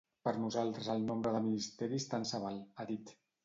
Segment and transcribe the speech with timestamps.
[0.27, 3.17] Per nosaltres el nombre de ministeris tant se val, ha dit.